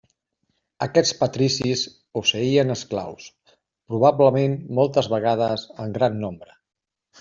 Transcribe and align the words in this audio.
Aquests 0.85 1.13
patricis 1.19 1.83
posseïen 2.19 2.77
esclaus, 2.77 3.29
probablement 3.95 4.59
moltes 4.83 5.15
vegades 5.17 5.71
en 5.87 5.99
gran 6.01 6.23
nombre. 6.29 6.63